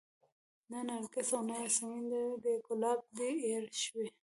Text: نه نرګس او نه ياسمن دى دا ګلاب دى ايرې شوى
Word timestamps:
نه 0.71 0.79
نرګس 0.87 1.29
او 1.35 1.41
نه 1.49 1.55
ياسمن 1.63 2.03
دى 2.11 2.23
دا 2.43 2.53
ګلاب 2.67 2.99
دى 3.17 3.29
ايرې 3.45 3.73
شوى 3.83 4.07